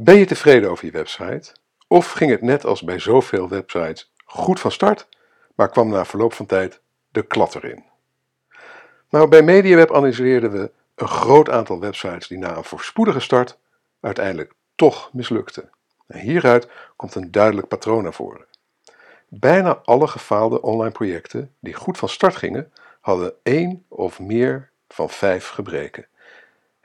Ben 0.00 0.16
je 0.16 0.24
tevreden 0.24 0.70
over 0.70 0.84
je 0.84 0.90
website? 0.90 1.52
Of 1.88 2.10
ging 2.10 2.30
het 2.30 2.42
net 2.42 2.64
als 2.64 2.82
bij 2.82 2.98
zoveel 2.98 3.48
websites 3.48 4.12
goed 4.24 4.60
van 4.60 4.72
start, 4.72 5.08
maar 5.54 5.68
kwam 5.68 5.88
na 5.88 6.04
verloop 6.04 6.32
van 6.32 6.46
tijd 6.46 6.80
de 7.08 7.22
klat 7.22 7.54
erin? 7.54 7.84
Nou, 9.10 9.28
bij 9.28 9.42
MediaWeb 9.42 9.92
analyseerden 9.92 10.50
we 10.50 10.70
een 10.94 11.08
groot 11.08 11.50
aantal 11.50 11.80
websites 11.80 12.28
die 12.28 12.38
na 12.38 12.56
een 12.56 12.64
voorspoedige 12.64 13.20
start 13.20 13.58
uiteindelijk 14.00 14.52
toch 14.74 15.12
mislukten. 15.12 15.70
En 16.06 16.18
hieruit 16.18 16.68
komt 16.96 17.14
een 17.14 17.30
duidelijk 17.30 17.68
patroon 17.68 18.02
naar 18.02 18.14
voren. 18.14 18.46
Bijna 19.28 19.80
alle 19.84 20.06
gefaalde 20.06 20.62
online 20.62 20.92
projecten 20.92 21.54
die 21.60 21.74
goed 21.74 21.98
van 21.98 22.08
start 22.08 22.36
gingen, 22.36 22.72
hadden 23.00 23.34
één 23.42 23.84
of 23.88 24.20
meer 24.20 24.70
van 24.88 25.10
vijf 25.10 25.48
gebreken. 25.48 26.06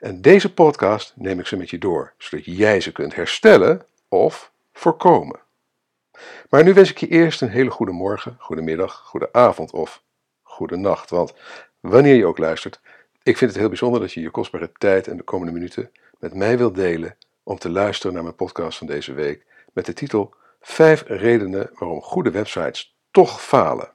En 0.04 0.20
deze 0.20 0.54
podcast 0.54 1.12
neem 1.16 1.38
ik 1.38 1.46
ze 1.46 1.56
met 1.56 1.70
je 1.70 1.78
door, 1.78 2.12
zodat 2.18 2.44
jij 2.44 2.80
ze 2.80 2.92
kunt 2.92 3.14
herstellen 3.14 3.86
of 4.08 4.52
voorkomen. 4.72 5.40
Maar 6.50 6.64
nu 6.64 6.74
wens 6.74 6.90
ik 6.90 6.98
je 6.98 7.08
eerst 7.08 7.40
een 7.40 7.48
hele 7.48 7.70
goede 7.70 7.92
morgen, 7.92 8.36
goede 8.38 8.62
middag, 8.62 9.02
goede 9.04 9.32
avond 9.32 9.72
of 9.72 10.02
goede 10.42 10.76
nacht. 10.76 11.10
Want 11.10 11.34
wanneer 11.80 12.14
je 12.14 12.26
ook 12.26 12.38
luistert, 12.38 12.80
ik 13.22 13.36
vind 13.36 13.50
het 13.50 13.60
heel 13.60 13.68
bijzonder 13.68 14.00
dat 14.00 14.12
je 14.12 14.20
je 14.20 14.30
kostbare 14.30 14.72
tijd 14.78 15.08
en 15.08 15.16
de 15.16 15.22
komende 15.22 15.52
minuten 15.52 15.90
met 16.18 16.34
mij 16.34 16.58
wilt 16.58 16.74
delen 16.74 17.16
om 17.42 17.58
te 17.58 17.70
luisteren 17.70 18.14
naar 18.14 18.22
mijn 18.22 18.34
podcast 18.34 18.78
van 18.78 18.86
deze 18.86 19.12
week 19.12 19.46
met 19.72 19.86
de 19.86 19.92
titel 19.92 20.34
5 20.60 21.04
redenen 21.06 21.70
waarom 21.74 22.02
goede 22.02 22.30
websites 22.30 22.96
toch 23.10 23.42
falen. 23.42 23.90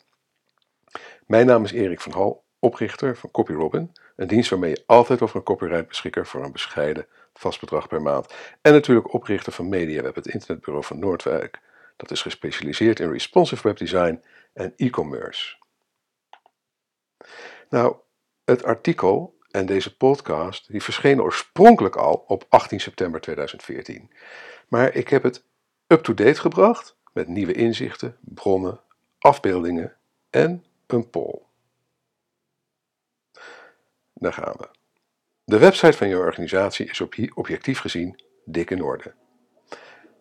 Mijn 1.26 1.46
naam 1.46 1.64
is 1.64 1.72
Erik 1.72 2.02
van 2.02 2.12
Hal, 2.12 2.44
oprichter 2.60 3.18
van 3.18 3.32
CopyRobin, 3.32 3.92
een 4.16 4.28
dienst 4.28 4.50
waarmee 4.50 4.70
je 4.70 4.84
altijd 4.86 5.22
over 5.22 5.36
een 5.36 5.44
copyright 5.44 5.88
beschikker 5.88 6.28
voor 6.28 6.44
een 6.44 6.52
bescheiden 6.52 7.06
vast 7.34 7.60
bedrag 7.60 7.88
per 7.88 8.02
maand. 8.02 8.34
En 8.62 8.74
natuurlijk 8.74 9.14
oprichter 9.14 9.54
van 9.54 9.70
MediaWeb, 9.70 10.16
het 10.16 10.28
internetbureau 10.28 10.86
van 10.86 11.00
Noordwijk. 11.00 11.60
Dat 11.96 12.12
is 12.12 12.22
gespecialiseerd 12.22 13.00
in 13.00 13.12
responsive 13.12 13.68
webdesign 13.68 14.24
en 14.54 14.74
e-commerce. 14.76 15.56
Nou, 17.70 17.96
het 18.46 18.64
artikel 18.64 19.38
en 19.52 19.66
deze 19.66 19.98
podcast 19.98 20.72
die 20.72 20.84
verschenen 20.84 21.24
oorspronkelijk 21.24 21.96
al 21.96 22.24
op 22.28 22.46
18 22.50 22.80
september 22.80 23.22
2014. 23.22 24.12
Maar 24.68 24.96
ik 24.96 25.10
heb 25.10 25.24
het 25.24 25.44
up-to-date 25.88 26.40
gebracht 26.40 26.98
met 27.14 27.28
nieuwe 27.28 27.54
inzichten, 27.54 28.18
bronnen, 28.20 28.80
afbeeldingen 29.20 29.96
en 30.30 30.66
een 30.88 31.10
poll. 31.10 31.49
Daar 34.20 34.34
gaan 34.34 34.56
we. 34.58 34.70
De 35.44 35.58
website 35.58 35.98
van 35.98 36.08
je 36.08 36.18
organisatie 36.18 36.90
is 36.90 37.02
objectief 37.34 37.80
gezien 37.80 38.20
dik 38.46 38.70
in 38.70 38.84
orde. 38.84 39.14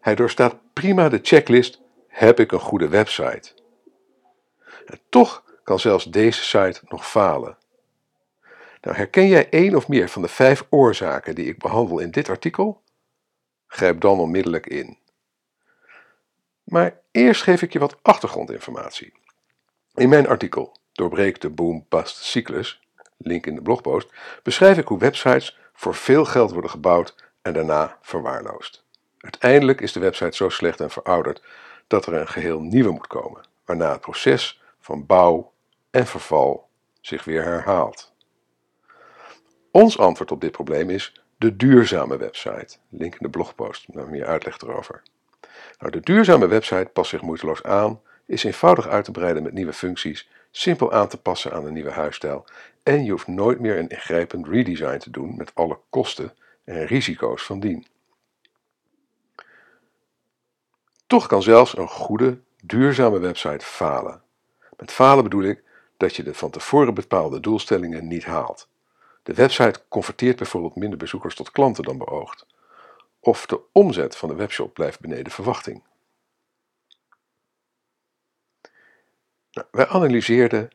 Hij 0.01 0.15
doorstaat 0.15 0.73
prima 0.73 1.09
de 1.09 1.19
checklist: 1.23 1.81
heb 2.07 2.41
ik 2.41 2.53
een 2.53 2.61
goede 2.61 2.89
website? 2.89 3.53
En 4.87 5.01
toch 5.09 5.45
kan 5.63 5.79
zelfs 5.79 6.05
deze 6.05 6.45
site 6.45 6.81
nog 6.89 7.09
falen. 7.09 7.59
Nou, 8.81 8.97
herken 8.97 9.29
jij 9.29 9.49
één 9.49 9.75
of 9.75 9.89
meer 9.89 10.09
van 10.09 10.23
de 10.23 10.29
vijf 10.29 10.67
oorzaken 10.71 11.35
die 11.35 11.47
ik 11.47 11.59
behandel 11.59 11.99
in 11.99 12.11
dit 12.11 12.29
artikel? 12.29 12.83
Grijp 13.67 14.01
dan 14.01 14.19
onmiddellijk 14.19 14.67
in. 14.67 14.99
Maar 16.65 17.01
eerst 17.11 17.43
geef 17.43 17.63
ik 17.63 17.73
je 17.73 17.79
wat 17.79 17.97
achtergrondinformatie. 18.03 19.13
In 19.95 20.09
mijn 20.09 20.29
artikel 20.29 20.77
Doorbreek 20.99 21.41
de 21.41 21.51
boom-bust 21.51 22.17
cyclus, 22.17 22.81
link 23.19 23.47
in 23.47 23.55
de 23.55 23.63
blogpost, 23.63 24.13
beschrijf 24.43 24.79
ik 24.79 24.89
hoe 24.89 24.99
websites 24.99 25.59
voor 25.73 25.95
veel 25.95 26.25
geld 26.25 26.53
worden 26.53 26.71
gebouwd 26.71 27.15
en 27.43 27.53
daarna 27.53 27.99
verwaarloosd. 28.01 28.85
Uiteindelijk 29.19 29.81
is 29.81 29.93
de 29.93 30.01
website 30.01 30.37
zo 30.37 30.49
slecht 30.49 30.81
en 30.81 30.91
verouderd 30.91 31.43
dat 31.87 32.07
er 32.07 32.15
een 32.15 32.29
geheel 32.29 32.61
nieuwe 32.61 32.91
moet 32.91 33.07
komen, 33.07 33.47
waarna 33.65 33.91
het 33.91 34.01
proces 34.01 34.63
van 34.81 35.07
bouw 35.07 35.53
en 35.91 36.07
verval 36.07 36.69
zich 37.01 37.25
weer 37.25 37.45
herhaalt. 37.45 38.13
Ons 39.71 39.99
antwoord 39.99 40.31
op 40.31 40.41
dit 40.41 40.53
probleem 40.53 40.91
is 40.91 41.23
de 41.37 41.57
duurzame 41.57 42.17
website. 42.17 42.77
Link 42.89 43.13
in 43.13 43.19
de 43.21 43.31
blogpost 43.31 43.89
met 43.89 44.11
meer 44.11 44.27
uitleg 44.27 44.61
erover. 44.61 45.03
Nou, 45.79 45.93
de 45.93 46.01
duurzame 46.01 46.47
website 46.47 46.91
past 46.93 47.11
zich 47.11 47.23
moeiteloos 47.23 47.63
aan, 47.63 48.01
is 48.29 48.45
eenvoudig 48.45 48.87
uit 48.87 49.05
te 49.05 49.11
breiden 49.11 49.43
met 49.43 49.53
nieuwe 49.53 49.73
functies, 49.73 50.29
simpel 50.51 50.93
aan 50.93 51.09
te 51.09 51.21
passen 51.21 51.53
aan 51.53 51.65
de 51.65 51.71
nieuwe 51.71 51.91
huisstijl 51.91 52.45
en 52.83 53.05
je 53.05 53.11
hoeft 53.11 53.27
nooit 53.27 53.61
meer 53.61 53.79
een 53.79 53.89
ingrijpend 53.89 54.49
redesign 54.49 54.99
te 54.99 55.11
doen 55.11 55.37
met 55.37 55.51
alle 55.55 55.79
kosten 55.91 56.35
en 56.65 56.87
risico's 56.87 57.43
van 57.43 57.61
dien. 57.61 57.87
Toch 61.07 61.27
kan 61.27 61.43
zelfs 61.43 61.77
een 61.77 61.89
goede, 61.89 62.39
duurzame 62.63 63.19
website 63.19 63.65
falen. 63.65 64.23
Met 64.77 64.93
falen 64.93 65.25
bedoel 65.25 65.43
ik 65.43 65.63
dat 65.97 66.17
je 66.17 66.23
de 66.23 66.35
van 66.35 66.51
tevoren 66.51 66.95
bepaalde 66.95 67.41
doelstellingen 67.41 68.09
niet 68.09 68.25
haalt. 68.25 68.69
De 69.23 69.35
website 69.35 69.81
converteert 69.89 70.37
bijvoorbeeld 70.37 70.77
minder 70.77 70.99
bezoekers 70.99 71.35
tot 71.35 71.51
klanten 71.51 71.85
dan 71.85 71.99
beoogd. 71.99 72.47
Of 73.21 73.47
de 73.47 73.61
omzet 73.73 74.17
van 74.17 74.29
de 74.29 74.35
webshop 74.35 74.75
blijft 74.75 75.01
beneden 75.01 75.33
verwachting. 75.33 75.83
Wij 79.71 79.89
analyseerden 79.89 80.71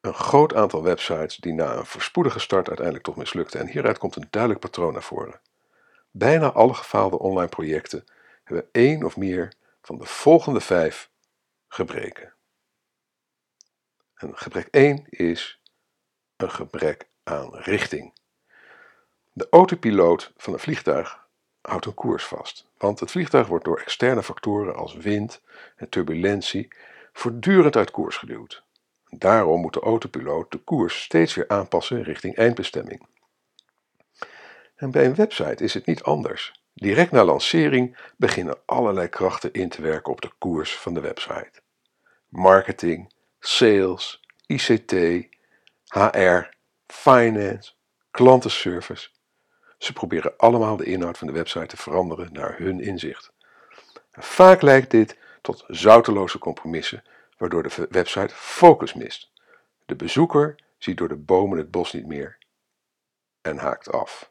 een 0.00 0.14
groot 0.14 0.54
aantal 0.54 0.82
websites 0.82 1.36
die 1.36 1.52
na 1.52 1.72
een 1.76 1.86
voorspoedige 1.86 2.38
start 2.38 2.66
uiteindelijk 2.66 3.06
toch 3.06 3.16
mislukten 3.16 3.60
en 3.60 3.66
hieruit 3.66 3.98
komt 3.98 4.16
een 4.16 4.26
duidelijk 4.30 4.62
patroon 4.62 4.92
naar 4.92 5.02
voren. 5.02 5.40
Bijna 6.10 6.52
alle 6.52 6.74
gefaalde 6.74 7.18
online 7.18 7.48
projecten 7.48 8.04
hebben 8.44 8.68
één 8.72 9.04
of 9.04 9.16
meer 9.16 9.52
van 9.82 9.98
de 9.98 10.04
volgende 10.04 10.60
vijf 10.60 11.10
gebreken. 11.68 12.32
En 14.14 14.36
gebrek 14.36 14.68
1 14.70 15.04
is 15.08 15.60
een 16.36 16.50
gebrek 16.50 17.06
aan 17.22 17.54
richting. 17.54 18.12
De 19.32 19.46
autopiloot 19.50 20.32
van 20.36 20.52
een 20.52 20.58
vliegtuig 20.58 21.26
houdt 21.60 21.86
een 21.86 21.94
koers 21.94 22.24
vast, 22.24 22.66
want 22.78 23.00
het 23.00 23.10
vliegtuig 23.10 23.46
wordt 23.46 23.64
door 23.64 23.80
externe 23.80 24.22
factoren 24.22 24.74
als 24.74 24.94
wind 24.94 25.40
en 25.76 25.88
turbulentie 25.88 26.68
voortdurend 27.12 27.76
uit 27.76 27.90
koers 27.90 28.16
geduwd. 28.16 28.64
Daarom 29.08 29.60
moet 29.60 29.72
de 29.72 29.80
autopiloot 29.80 30.50
de 30.52 30.58
koers 30.58 31.02
steeds 31.02 31.34
weer 31.34 31.48
aanpassen 31.48 32.02
richting 32.02 32.36
eindbestemming. 32.36 33.06
En 34.74 34.90
bij 34.90 35.04
een 35.04 35.14
website 35.14 35.64
is 35.64 35.74
het 35.74 35.86
niet 35.86 36.02
anders. 36.02 36.62
Direct 36.74 37.10
na 37.10 37.24
lancering 37.24 37.98
beginnen 38.16 38.58
allerlei 38.66 39.08
krachten 39.08 39.52
in 39.52 39.68
te 39.68 39.82
werken 39.82 40.12
op 40.12 40.20
de 40.20 40.30
koers 40.38 40.76
van 40.76 40.94
de 40.94 41.00
website. 41.00 41.52
Marketing, 42.28 43.12
sales, 43.38 44.20
ICT, 44.46 44.92
HR, 45.84 46.48
finance, 46.86 47.72
klantenservice. 48.10 49.08
Ze 49.78 49.92
proberen 49.92 50.36
allemaal 50.36 50.76
de 50.76 50.84
inhoud 50.84 51.18
van 51.18 51.26
de 51.26 51.32
website 51.32 51.66
te 51.66 51.76
veranderen 51.76 52.32
naar 52.32 52.58
hun 52.58 52.80
inzicht. 52.80 53.32
Vaak 54.10 54.62
lijkt 54.62 54.90
dit 54.90 55.16
tot 55.42 55.64
zouteloze 55.66 56.38
compromissen, 56.38 57.04
waardoor 57.36 57.62
de 57.62 57.86
website 57.90 58.34
focus 58.34 58.94
mist. 58.94 59.30
De 59.86 59.96
bezoeker 59.96 60.62
ziet 60.78 60.96
door 60.96 61.08
de 61.08 61.16
bomen 61.16 61.58
het 61.58 61.70
bos 61.70 61.92
niet 61.92 62.06
meer 62.06 62.38
en 63.40 63.56
haakt 63.56 63.92
af. 63.92 64.30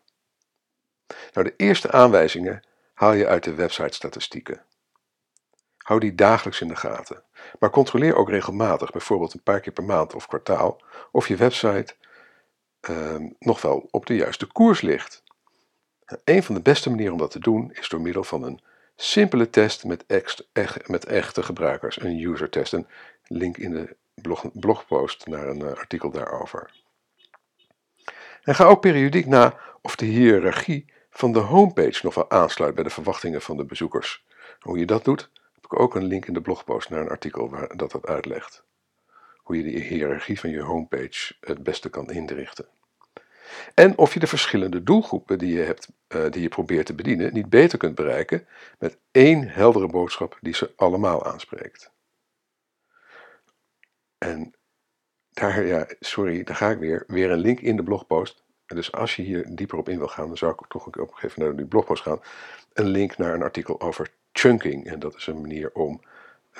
Nou, 1.33 1.47
de 1.47 1.53
eerste 1.57 1.91
aanwijzingen 1.91 2.63
haal 2.93 3.13
je 3.13 3.27
uit 3.27 3.43
de 3.43 3.53
website-statistieken. 3.53 4.65
Hou 5.77 5.99
die 5.99 6.15
dagelijks 6.15 6.61
in 6.61 6.67
de 6.67 6.75
gaten. 6.75 7.23
Maar 7.59 7.69
controleer 7.69 8.15
ook 8.15 8.29
regelmatig, 8.29 8.91
bijvoorbeeld 8.91 9.33
een 9.33 9.43
paar 9.43 9.59
keer 9.59 9.73
per 9.73 9.83
maand 9.83 10.15
of 10.15 10.27
kwartaal, 10.27 10.81
of 11.11 11.27
je 11.27 11.35
website 11.35 11.95
Ehm, 12.81 13.29
nog 13.39 13.61
wel 13.61 13.87
op 13.91 14.05
de 14.05 14.15
juiste 14.15 14.45
koers 14.45 14.81
ligt. 14.81 15.23
Een 16.23 16.43
van 16.43 16.55
de 16.55 16.61
beste 16.61 16.89
manieren 16.89 17.13
om 17.13 17.19
dat 17.19 17.31
te 17.31 17.39
doen 17.39 17.71
is 17.71 17.89
door 17.89 18.01
middel 18.01 18.23
van 18.23 18.43
een 18.43 18.61
simpele 19.03 19.49
test 19.49 19.83
met, 19.83 20.05
met 20.85 21.05
echte 21.05 21.43
gebruikers, 21.43 22.01
een 22.01 22.19
user 22.19 22.49
test. 22.49 22.73
Een 22.73 22.87
link 23.23 23.57
in 23.57 23.71
de 23.71 23.95
blog, 24.13 24.45
blogpost 24.53 25.27
naar 25.27 25.47
een 25.47 25.63
uh, 25.63 25.71
artikel 25.71 26.11
daarover. 26.11 26.71
En 28.43 28.55
ga 28.55 28.65
ook 28.65 28.81
periodiek 28.81 29.25
na 29.25 29.59
of 29.81 29.95
de 29.95 30.05
hiërarchie 30.05 30.85
van 31.09 31.31
de 31.33 31.39
homepage 31.39 31.99
nog 32.01 32.15
wel 32.15 32.29
aansluit 32.29 32.75
bij 32.75 32.83
de 32.83 32.89
verwachtingen 32.89 33.41
van 33.41 33.57
de 33.57 33.65
bezoekers. 33.65 34.25
Hoe 34.59 34.79
je 34.79 34.85
dat 34.85 35.03
doet, 35.03 35.29
heb 35.53 35.63
ik 35.63 35.79
ook 35.79 35.95
een 35.95 36.05
link 36.05 36.25
in 36.25 36.33
de 36.33 36.41
blogpost 36.41 36.89
naar 36.89 37.01
een 37.01 37.09
artikel 37.09 37.49
waar 37.49 37.77
dat 37.77 37.91
dat 37.91 38.05
uitlegt 38.05 38.63
hoe 39.51 39.63
je 39.63 39.71
de 39.71 39.79
hiërarchie 39.79 40.39
van 40.39 40.49
je 40.49 40.61
homepage 40.61 41.35
het 41.39 41.63
beste 41.63 41.89
kan 41.89 42.11
inrichten. 42.11 42.67
En 43.73 43.97
of 43.97 44.13
je 44.13 44.19
de 44.19 44.27
verschillende 44.27 44.83
doelgroepen 44.83 45.37
die 45.37 45.53
je, 45.53 45.61
hebt, 45.61 45.87
uh, 46.07 46.29
die 46.29 46.41
je 46.41 46.49
probeert 46.49 46.85
te 46.85 46.93
bedienen 46.93 47.33
niet 47.33 47.49
beter 47.49 47.77
kunt 47.77 47.95
bereiken 47.95 48.47
met 48.79 48.97
één 49.11 49.47
heldere 49.47 49.87
boodschap 49.87 50.37
die 50.41 50.55
ze 50.55 50.73
allemaal 50.75 51.25
aanspreekt. 51.25 51.91
En 54.17 54.53
daar, 55.29 55.65
ja, 55.65 55.87
sorry, 55.99 56.43
daar 56.43 56.55
ga 56.55 56.69
ik 56.69 56.79
weer. 56.79 57.03
Weer 57.07 57.31
een 57.31 57.39
link 57.39 57.59
in 57.59 57.75
de 57.75 57.83
blogpost 57.83 58.43
dus 58.75 58.91
als 58.91 59.15
je 59.15 59.21
hier 59.21 59.55
dieper 59.55 59.77
op 59.77 59.89
in 59.89 59.97
wil 59.97 60.07
gaan, 60.07 60.27
dan 60.27 60.37
zou 60.37 60.51
ik 60.51 60.67
toch 60.67 60.97
ook 60.97 61.21
even 61.23 61.41
naar 61.41 61.55
die 61.55 61.65
blogpost 61.65 62.03
gaan. 62.03 62.19
Een 62.73 62.87
link 62.87 63.17
naar 63.17 63.33
een 63.33 63.43
artikel 63.43 63.81
over 63.81 64.11
chunking. 64.31 64.85
En 64.85 64.99
dat 64.99 65.15
is 65.15 65.27
een 65.27 65.41
manier 65.41 65.71
om 65.73 66.01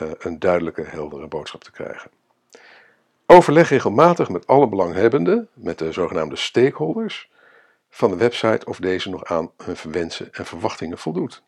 uh, 0.02 0.12
een 0.18 0.40
duidelijke, 0.40 0.82
heldere 0.82 1.28
boodschap 1.28 1.64
te 1.64 1.72
krijgen. 1.72 2.12
Overleg 3.32 3.70
regelmatig 3.70 4.30
met 4.30 4.48
alle 4.48 4.70
belanghebbenden, 4.70 5.50
met 5.54 5.78
de 5.78 5.92
zogenaamde 5.92 6.36
stakeholders 6.36 7.32
van 7.90 8.10
de 8.10 8.16
website 8.16 8.66
of 8.66 8.78
deze 8.78 9.10
nog 9.10 9.26
aan 9.26 9.52
hun 9.58 9.92
wensen 9.92 10.34
en 10.34 10.46
verwachtingen 10.46 10.98
voldoet. 10.98 11.44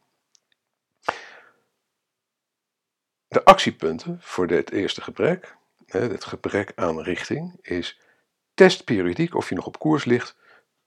De 3.27 3.45
actiepunten 3.45 4.17
voor 4.21 4.47
dit 4.47 4.71
eerste 4.71 5.01
gebrek, 5.01 5.55
het 5.85 6.23
gebrek 6.23 6.71
aan 6.75 7.01
richting, 7.01 7.57
is 7.61 7.99
test 8.53 8.83
periodiek 8.83 9.35
of 9.35 9.49
je 9.49 9.55
nog 9.55 9.65
op 9.65 9.79
koers 9.79 10.05
ligt 10.05 10.37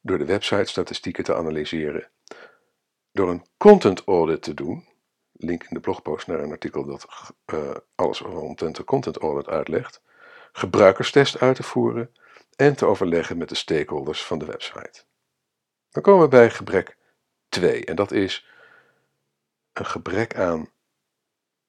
door 0.00 0.18
de 0.18 0.24
website 0.24 0.70
statistieken 0.70 1.24
te 1.24 1.34
analyseren. 1.34 2.10
Door 3.12 3.30
een 3.30 3.46
content 3.56 4.04
audit 4.04 4.42
te 4.42 4.54
doen, 4.54 4.88
link 5.32 5.62
in 5.62 5.74
de 5.74 5.80
blogpost 5.80 6.26
naar 6.26 6.40
een 6.40 6.50
artikel 6.50 6.84
dat 6.84 7.06
uh, 7.52 7.70
alles 7.94 8.20
omtrent 8.22 8.76
de 8.76 8.84
content 8.84 9.16
audit 9.16 9.48
uitlegt, 9.48 10.04
gebruikerstest 10.56 11.40
uit 11.40 11.56
te 11.56 11.62
voeren 11.62 12.14
en 12.56 12.76
te 12.76 12.86
overleggen 12.86 13.36
met 13.38 13.48
de 13.48 13.54
stakeholders 13.54 14.24
van 14.24 14.38
de 14.38 14.44
website. 14.44 15.04
Dan 15.90 16.02
komen 16.02 16.22
we 16.22 16.28
bij 16.28 16.50
gebrek 16.50 16.96
2 17.48 17.84
en 17.84 17.96
dat 17.96 18.12
is 18.12 18.48
een 19.72 19.86
gebrek 19.86 20.36
aan 20.36 20.70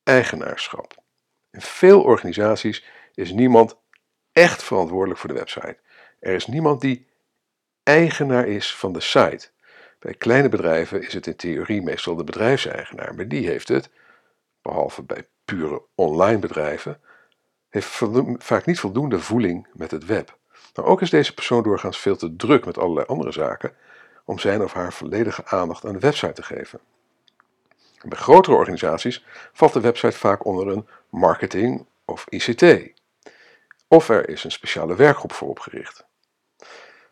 eigenaarschap. 0.04 1.04
In 1.52 1.62
veel 1.62 2.02
organisaties 2.02 2.86
is 3.14 3.32
niemand 3.32 3.78
echt 4.32 4.64
verantwoordelijk 4.64 5.20
voor 5.20 5.30
de 5.30 5.36
website. 5.36 5.78
Er 6.20 6.34
is 6.34 6.48
niemand 6.48 6.82
die 6.82 7.08
eigenaar 7.84 8.48
is 8.48 8.76
van 8.76 8.94
de 8.94 9.02
site. 9.02 9.50
Bij 10.00 10.14
kleine 10.14 10.50
bedrijven 10.50 11.02
is 11.02 11.14
het 11.14 11.28
in 11.28 11.36
theorie 11.36 11.82
meestal 11.82 12.16
de 12.16 12.24
bedrijfseigenaar, 12.24 13.16
maar 13.16 13.28
die 13.28 13.48
heeft 13.48 13.68
het, 13.68 13.90
behalve 14.62 15.04
bij 15.04 15.28
pure 15.46 15.82
online 15.96 16.40
bedrijven, 16.40 17.02
heeft 17.70 18.02
vaak 18.38 18.66
niet 18.66 18.80
voldoende 18.80 19.20
voeling 19.20 19.68
met 19.74 19.92
het 19.92 20.06
web. 20.06 20.38
Maar 20.76 20.86
ook 20.86 21.02
is 21.02 21.10
deze 21.10 21.34
persoon 21.34 21.64
doorgaans 21.64 22.00
veel 22.00 22.16
te 22.16 22.36
druk 22.36 22.66
met 22.66 22.78
allerlei 22.78 23.06
andere 23.06 23.32
zaken 23.32 23.76
om 24.26 24.40
zijn 24.40 24.64
of 24.64 24.74
haar 24.74 24.94
volledige 24.94 25.46
aandacht 25.46 25.86
aan 25.86 25.94
de 25.94 26.00
website 26.00 26.34
te 26.34 26.44
geven. 26.44 26.80
Bij 28.04 28.18
grotere 28.18 28.56
organisaties 28.56 29.26
valt 29.54 29.74
de 29.74 29.80
website 29.80 30.18
vaak 30.18 30.46
onder 30.46 30.68
een 30.68 30.88
marketing 31.10 31.86
of 32.06 32.26
ICT. 32.30 32.94
Of 33.88 34.10
er 34.10 34.30
is 34.30 34.44
een 34.44 34.52
speciale 34.52 34.96
werkgroep 34.96 35.34
voor 35.34 35.50
opgericht. 35.50 36.06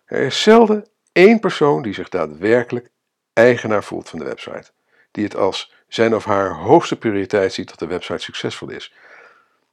Er 0.06 0.22
is 0.22 0.42
zelden 0.42 0.88
één 1.12 1.40
persoon 1.40 1.82
die 1.82 1.94
zich 1.94 2.10
daadwerkelijk 2.10 2.90
eigenaar 3.34 3.84
voelt 3.84 4.10
van 4.10 4.20
de 4.20 4.26
website, 4.26 4.72
die 5.12 5.24
het 5.24 5.36
als 5.36 5.74
zijn 5.88 6.16
of 6.16 6.26
haar 6.26 6.50
hoogste 6.54 6.98
prioriteit 6.98 7.54
ziet 7.54 7.70
dat 7.70 7.80
de 7.80 7.88
website 7.88 8.24
succesvol 8.24 8.70
is. 8.70 8.94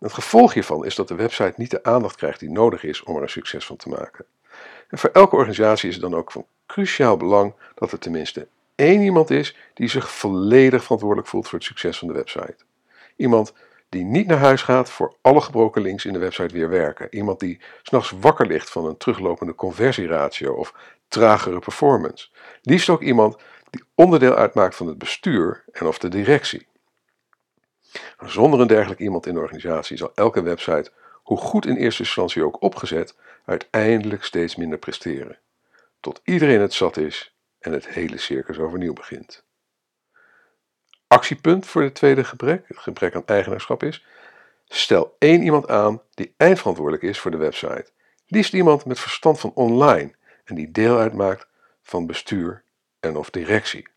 Het 0.02 0.12
gevolg 0.12 0.52
hiervan 0.52 0.84
is 0.84 0.94
dat 0.94 1.08
de 1.08 1.14
website 1.14 1.54
niet 1.56 1.70
de 1.70 1.82
aandacht 1.82 2.16
krijgt 2.16 2.40
die 2.40 2.50
nodig 2.50 2.84
is 2.84 3.02
om 3.02 3.16
er 3.16 3.22
een 3.22 3.28
succes 3.28 3.66
van 3.66 3.76
te 3.76 3.88
maken. 3.88 4.24
En 4.88 4.98
voor 4.98 5.10
elke 5.10 5.36
organisatie 5.36 5.88
is 5.88 5.94
het 5.94 6.04
dan 6.04 6.14
ook 6.14 6.32
van 6.32 6.46
cruciaal 6.66 7.16
belang 7.16 7.54
dat 7.74 7.92
er 7.92 7.98
tenminste 7.98 8.48
één 8.74 9.00
iemand 9.00 9.30
is 9.30 9.56
die 9.74 9.88
zich 9.88 10.12
volledig 10.12 10.82
verantwoordelijk 10.82 11.28
voelt 11.28 11.48
voor 11.48 11.58
het 11.58 11.66
succes 11.66 11.98
van 11.98 12.08
de 12.08 12.14
website. 12.14 12.56
Iemand 13.16 13.52
die 13.88 14.04
niet 14.04 14.26
naar 14.26 14.38
huis 14.38 14.62
gaat 14.62 14.90
voor 14.90 15.14
alle 15.20 15.40
gebroken 15.40 15.82
links 15.82 16.04
in 16.04 16.12
de 16.12 16.18
website 16.18 16.54
weer 16.54 16.68
werken. 16.68 17.06
Iemand 17.10 17.40
die 17.40 17.60
s'nachts 17.82 18.12
wakker 18.20 18.46
ligt 18.46 18.70
van 18.70 18.86
een 18.86 18.96
teruglopende 18.96 19.54
conversieratio 19.54 20.52
of 20.52 20.74
tragere 21.08 21.58
performance. 21.58 22.28
Liefst 22.62 22.88
ook 22.88 23.02
iemand 23.02 23.36
die 23.70 23.84
onderdeel 23.94 24.34
uitmaakt 24.34 24.74
van 24.76 24.86
het 24.86 24.98
bestuur 24.98 25.64
en 25.72 25.86
of 25.86 25.98
de 25.98 26.08
directie. 26.08 26.66
Zonder 28.18 28.60
een 28.60 28.66
dergelijk 28.66 29.00
iemand 29.00 29.26
in 29.26 29.34
de 29.34 29.40
organisatie 29.40 29.96
zal 29.96 30.12
elke 30.14 30.42
website, 30.42 30.90
hoe 31.22 31.38
goed 31.38 31.66
in 31.66 31.76
eerste 31.76 32.02
instantie 32.02 32.44
ook 32.44 32.62
opgezet, 32.62 33.16
uiteindelijk 33.44 34.24
steeds 34.24 34.56
minder 34.56 34.78
presteren. 34.78 35.38
Tot 36.00 36.20
iedereen 36.24 36.60
het 36.60 36.72
zat 36.72 36.96
is 36.96 37.36
en 37.58 37.72
het 37.72 37.88
hele 37.88 38.18
circus 38.18 38.58
overnieuw 38.58 38.92
begint. 38.92 39.44
Actiepunt 41.06 41.66
voor 41.66 41.82
het 41.82 41.94
tweede 41.94 42.24
gebrek, 42.24 42.64
het 42.68 42.78
gebrek 42.78 43.14
aan 43.14 43.26
eigenaarschap 43.26 43.82
is, 43.82 44.06
stel 44.66 45.16
één 45.18 45.42
iemand 45.42 45.68
aan 45.68 46.02
die 46.14 46.34
eindverantwoordelijk 46.36 47.04
is 47.04 47.18
voor 47.18 47.30
de 47.30 47.36
website. 47.36 47.90
Liefst 48.26 48.52
iemand 48.52 48.84
met 48.84 49.00
verstand 49.00 49.40
van 49.40 49.52
online 49.54 50.14
en 50.44 50.54
die 50.54 50.70
deel 50.70 50.98
uitmaakt 50.98 51.46
van 51.82 52.06
bestuur 52.06 52.64
en 53.00 53.16
of 53.16 53.30
directie. 53.30 53.88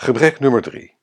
Gebrek 0.00 0.40
nummer 0.40 0.62
3. 0.62 0.96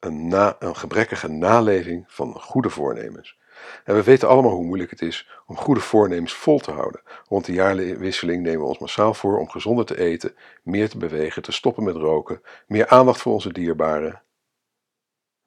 Een, 0.00 0.32
een 0.58 0.76
gebrekkige 0.76 1.28
naleving 1.28 2.04
van 2.08 2.40
goede 2.40 2.70
voornemens. 2.70 3.38
En 3.84 3.94
we 3.94 4.02
weten 4.02 4.28
allemaal 4.28 4.52
hoe 4.52 4.64
moeilijk 4.64 4.90
het 4.90 5.02
is 5.02 5.28
om 5.46 5.56
goede 5.56 5.80
voornemens 5.80 6.32
vol 6.32 6.58
te 6.58 6.70
houden. 6.70 7.02
Rond 7.24 7.44
de 7.44 7.52
jaarwisseling 7.52 8.42
nemen 8.42 8.60
we 8.60 8.66
ons 8.66 8.78
massaal 8.78 9.14
voor 9.14 9.38
om 9.38 9.48
gezonder 9.48 9.84
te 9.84 9.98
eten, 9.98 10.36
meer 10.62 10.88
te 10.88 10.98
bewegen, 10.98 11.42
te 11.42 11.52
stoppen 11.52 11.84
met 11.84 11.96
roken, 11.96 12.42
meer 12.66 12.88
aandacht 12.88 13.20
voor 13.20 13.32
onze 13.32 13.52
dierbaren. 13.52 14.22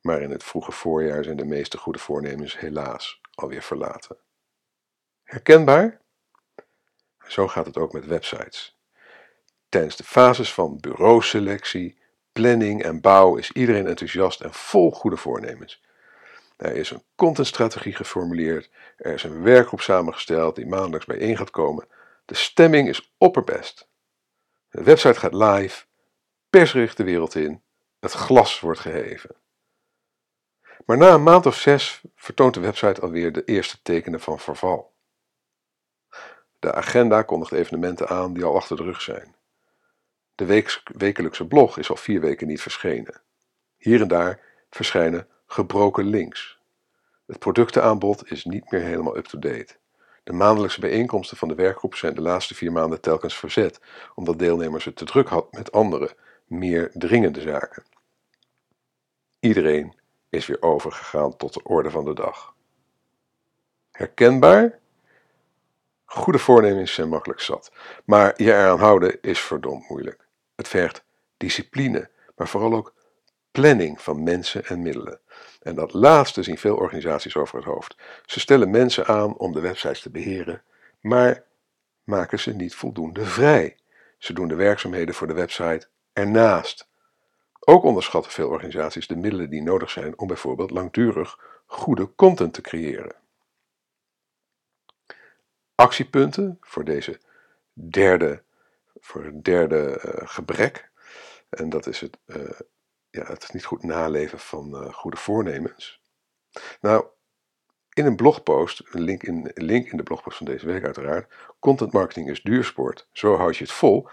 Maar 0.01 0.21
in 0.21 0.31
het 0.31 0.44
vroege 0.44 0.71
voorjaar 0.71 1.24
zijn 1.24 1.38
de 1.38 1.45
meeste 1.45 1.77
goede 1.77 2.00
voornemens 2.00 2.59
helaas 2.59 3.21
alweer 3.33 3.63
verlaten. 3.63 4.18
Herkenbaar? 5.24 6.01
Zo 7.27 7.47
gaat 7.47 7.65
het 7.65 7.77
ook 7.77 7.94
met 7.94 8.06
websites. 8.06 8.80
Tijdens 9.69 9.95
de 9.95 10.04
fases 10.04 10.54
van 10.54 10.80
bureauselectie, 10.80 12.00
planning 12.31 12.83
en 12.83 13.01
bouw 13.01 13.36
is 13.36 13.51
iedereen 13.51 13.88
enthousiast 13.88 14.42
en 14.42 14.54
vol 14.54 14.92
goede 14.92 15.18
voornemens. 15.18 15.81
Er 16.57 16.75
is 16.75 16.92
een 16.92 17.04
contentstrategie 17.16 17.95
geformuleerd, 17.95 18.69
er 18.98 19.13
is 19.13 19.24
een 19.24 19.42
werkgroep 19.42 19.81
samengesteld 19.81 20.56
die 20.56 20.68
maandelijks 20.68 21.06
bijeen 21.06 21.38
gaat 21.38 21.50
komen. 21.50 21.88
De 22.25 22.36
stemming 22.36 22.89
is 22.89 23.13
opperbest. 23.18 23.89
De 24.69 24.83
website 24.83 25.19
gaat 25.19 25.33
live, 25.33 25.86
pers 26.50 26.74
richt 26.74 26.98
de 26.98 27.04
wereld 27.04 27.36
in, 27.36 27.63
het 28.00 28.12
glas 28.12 28.60
wordt 28.60 28.80
geheven. 28.80 29.36
Maar 30.86 30.98
na 30.98 31.13
een 31.13 31.24
maand 31.24 31.45
of 31.45 31.56
zes 31.56 32.01
vertoont 32.16 32.54
de 32.54 32.60
website 32.60 33.01
alweer 33.01 33.31
de 33.31 33.44
eerste 33.44 33.81
tekenen 33.81 34.19
van 34.19 34.39
verval. 34.39 34.94
De 36.60 36.74
agenda 36.74 37.22
kondigt 37.22 37.51
evenementen 37.51 38.07
aan 38.07 38.33
die 38.33 38.44
al 38.44 38.56
achter 38.56 38.78
de 38.78 38.83
rug 38.83 39.01
zijn. 39.01 39.36
De 40.42 40.64
wekelijkse 40.98 41.48
blog 41.48 41.78
is 41.78 41.90
al 41.90 41.95
vier 41.95 42.21
weken 42.21 42.48
niet 42.48 42.62
verschenen. 42.62 43.21
Hier 43.78 44.02
en 44.02 44.07
daar 44.07 44.40
verschijnen 44.69 45.28
gebroken 45.45 46.06
links. 46.06 46.60
Het 47.26 47.40
productenaanbod 47.40 48.31
is 48.31 48.45
niet 48.45 48.71
meer 48.71 48.81
helemaal 48.81 49.18
up-to-date. 49.18 49.76
De 50.24 50.33
maandelijkse 50.33 50.80
bijeenkomsten 50.80 51.38
van 51.38 51.48
de 51.48 51.56
werkgroep 51.56 51.95
zijn 51.95 52.16
de 52.16 52.21
laatste 52.21 52.56
vier 52.56 52.71
maanden 52.71 53.02
telkens 53.02 53.38
verzet, 53.38 53.80
omdat 54.16 54.40
deelnemers 54.40 54.86
het 54.86 54.95
te 54.95 55.06
druk 55.06 55.28
hadden 55.28 55.50
met 55.52 55.71
andere, 55.71 56.16
meer 56.45 56.92
dringende 56.94 57.42
zaken. 57.42 57.83
Iedereen 59.40 59.95
is 60.30 60.45
weer 60.45 60.62
overgegaan 60.62 61.38
tot 61.38 61.54
de 61.54 61.64
orde 61.64 61.90
van 61.90 62.06
de 62.06 62.14
dag. 62.14 62.56
Herkenbaar? 63.92 64.80
Goede 66.06 66.40
voornemens 66.40 66.94
zijn 66.94 67.10
makkelijk 67.10 67.40
zat, 67.40 67.71
maar 68.06 68.33
je 68.38 68.52
eraan 68.52 68.80
houden 68.80 69.21
is 69.21 69.40
verdomd 69.40 69.90
moeilijk. 69.90 70.30
Het 70.56 70.68
vergt 70.68 71.04
discipline, 71.38 72.10
maar 72.36 72.48
vooral 72.48 72.74
ook 72.74 72.94
planning 73.52 74.02
van 74.02 74.24
mensen 74.24 74.66
en 74.66 74.81
middelen. 74.81 75.20
En 75.62 75.76
dat 75.76 75.94
laatste 75.94 76.44
zien 76.44 76.58
veel 76.58 76.76
organisaties 76.76 77.36
over 77.36 77.56
het 77.56 77.66
hoofd. 77.66 77.96
Ze 78.26 78.40
stellen 78.40 78.70
mensen 78.70 79.06
aan 79.06 79.38
om 79.38 79.52
de 79.52 79.60
websites 79.60 80.02
te 80.02 80.10
beheren, 80.10 80.64
maar 81.00 81.44
maken 82.04 82.40
ze 82.40 82.56
niet 82.56 82.76
voldoende 82.76 83.26
vrij. 83.26 83.78
Ze 84.18 84.34
doen 84.34 84.48
de 84.48 84.56
werkzaamheden 84.56 85.16
voor 85.16 85.28
de 85.28 85.34
website 85.34 85.88
ernaast. 86.14 86.90
Ook 87.60 87.84
onderschatten 87.84 88.31
veel 88.31 88.50
organisaties 88.50 89.08
de 89.08 89.16
middelen 89.16 89.50
die 89.50 89.62
nodig 89.62 89.90
zijn 89.90 90.20
om 90.20 90.28
bijvoorbeeld 90.28 90.72
langdurig 90.72 91.40
goede 91.66 92.16
content 92.16 92.54
te 92.54 92.62
creëren. 92.62 93.16
Actiepunten 95.76 96.58
voor 96.62 96.84
deze 96.84 97.20
derde, 97.74 98.44
voor 99.02 99.24
het 99.24 99.44
derde 99.44 100.02
uh, 100.06 100.28
gebrek. 100.28 100.92
En 101.50 101.70
dat 101.70 101.88
is 101.88 102.00
het 102.00 102.18
uh, 102.26 102.60
ja, 103.10 103.24
het 103.24 103.54
niet 103.54 103.66
goed 103.66 103.84
naleven 103.84 104.40
van 104.40 104.84
uh, 104.84 104.94
goede 104.94 105.18
voornemens. 105.18 106.02
Nou, 106.81 107.06
in 107.94 108.06
een 108.06 108.16
blogpost, 108.16 108.81
een 108.86 109.02
link 109.02 109.24
in, 109.24 109.52
een 109.54 109.66
link 109.66 109.92
in 109.92 109.98
de 109.98 110.04
blogpost 110.04 110.38
van 110.38 110.46
deze 110.46 110.66
week 110.66 110.86
uiteraard, 110.86 111.34
content 111.60 111.92
marketing 111.92 112.30
is 112.30 112.42
duursport, 112.42 113.08
zo 113.12 113.36
houd 113.36 113.58
je 113.58 113.64
het 113.64 113.74
vol. 113.74 114.10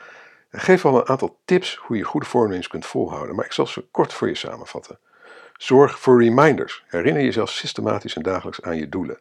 En 0.50 0.60
geef 0.60 0.84
al 0.84 0.96
een 0.96 1.08
aantal 1.08 1.40
tips 1.44 1.76
hoe 1.76 1.96
je 1.96 2.02
goede 2.02 2.26
voornemens 2.26 2.68
kunt 2.68 2.86
volhouden, 2.86 3.34
maar 3.36 3.44
ik 3.44 3.52
zal 3.52 3.66
ze 3.66 3.88
kort 3.90 4.12
voor 4.12 4.28
je 4.28 4.34
samenvatten. 4.34 4.98
Zorg 5.56 5.98
voor 6.00 6.22
reminders. 6.22 6.84
Herinner 6.86 7.22
jezelf 7.22 7.50
systematisch 7.50 8.16
en 8.16 8.22
dagelijks 8.22 8.62
aan 8.62 8.76
je 8.76 8.88
doelen. 8.88 9.20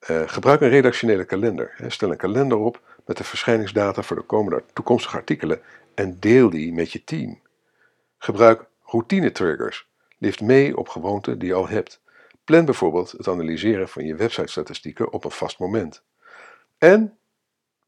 Gebruik 0.00 0.60
een 0.60 0.68
redactionele 0.68 1.24
kalender. 1.24 1.74
Stel 1.86 2.10
een 2.10 2.16
kalender 2.16 2.58
op 2.58 2.97
met 3.08 3.16
de 3.16 3.24
verschijningsdata 3.24 4.02
voor 4.02 4.16
de 4.16 4.22
komende 4.22 4.64
toekomstige 4.72 5.16
artikelen 5.16 5.62
en 5.94 6.20
deel 6.20 6.50
die 6.50 6.72
met 6.72 6.92
je 6.92 7.04
team. 7.04 7.40
Gebruik 8.18 8.64
routine 8.82 9.32
triggers. 9.32 9.88
Lift 10.18 10.40
mee 10.40 10.76
op 10.76 10.88
gewoonten 10.88 11.38
die 11.38 11.48
je 11.48 11.54
al 11.54 11.68
hebt. 11.68 12.00
Plan 12.44 12.64
bijvoorbeeld 12.64 13.10
het 13.10 13.28
analyseren 13.28 13.88
van 13.88 14.04
je 14.04 14.14
websitestatistieken 14.14 15.12
op 15.12 15.24
een 15.24 15.30
vast 15.30 15.58
moment. 15.58 16.02
En 16.78 17.18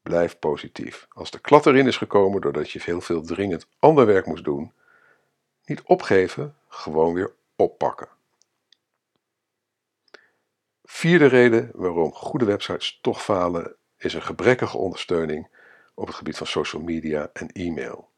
blijf 0.01 0.39
positief. 0.39 1.07
Als 1.13 1.31
de 1.31 1.39
klad 1.39 1.65
erin 1.65 1.87
is 1.87 1.97
gekomen 1.97 2.41
doordat 2.41 2.71
je 2.71 2.81
heel 2.83 3.01
veel 3.01 3.21
dringend 3.21 3.67
ander 3.79 4.05
werk 4.05 4.25
moest 4.25 4.43
doen, 4.43 4.73
niet 5.65 5.81
opgeven, 5.81 6.55
gewoon 6.67 7.13
weer 7.13 7.33
oppakken. 7.55 8.07
Vierde 10.83 11.25
reden 11.25 11.71
waarom 11.73 12.13
goede 12.13 12.45
websites 12.45 12.99
toch 13.01 13.23
falen 13.23 13.75
is 14.03 14.13
een 14.13 14.21
gebrekkige 14.21 14.77
ondersteuning 14.77 15.47
op 15.93 16.07
het 16.07 16.15
gebied 16.15 16.37
van 16.37 16.47
social 16.47 16.81
media 16.81 17.29
en 17.33 17.47
e-mail. 17.51 18.09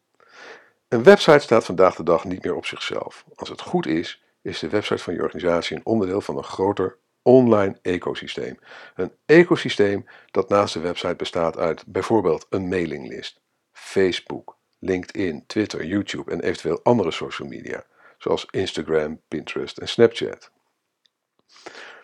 Een 0.88 1.02
website 1.02 1.38
staat 1.38 1.64
vandaag 1.64 1.94
de 1.94 2.02
dag 2.02 2.24
niet 2.24 2.44
meer 2.44 2.54
op 2.54 2.66
zichzelf. 2.66 3.24
Als 3.34 3.48
het 3.48 3.60
goed 3.60 3.86
is, 3.86 4.24
is 4.42 4.58
de 4.58 4.68
website 4.68 5.02
van 5.02 5.14
je 5.14 5.22
organisatie 5.22 5.76
een 5.76 5.86
onderdeel 5.86 6.20
van 6.20 6.36
een 6.36 6.44
groter 6.44 6.98
online 7.22 7.78
ecosysteem. 7.82 8.58
Een 8.94 9.12
ecosysteem 9.26 10.06
dat 10.30 10.48
naast 10.48 10.74
de 10.74 10.80
website 10.80 11.14
bestaat 11.14 11.56
uit 11.56 11.86
bijvoorbeeld 11.86 12.46
een 12.50 12.68
mailinglist, 12.68 13.40
Facebook, 13.72 14.56
LinkedIn, 14.78 15.46
Twitter, 15.46 15.84
YouTube 15.84 16.30
en 16.30 16.40
eventueel 16.40 16.80
andere 16.82 17.10
social 17.10 17.48
media, 17.48 17.84
zoals 18.18 18.46
Instagram, 18.50 19.20
Pinterest 19.28 19.78
en 19.78 19.88
Snapchat. 19.88 20.50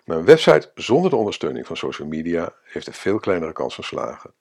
Maar 0.04 0.16
een 0.16 0.24
website 0.24 0.70
zonder 0.74 1.10
de 1.10 1.16
ondersteuning 1.16 1.66
van 1.66 1.76
social 1.76 2.08
media 2.08 2.54
heeft 2.64 2.86
een 2.86 2.92
veel 2.92 3.18
kleinere 3.18 3.52
kans 3.52 3.74
van 3.74 3.84
slagen. 3.84 4.32